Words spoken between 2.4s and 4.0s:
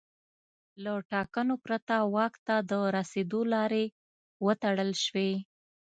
ته د رسېدو لارې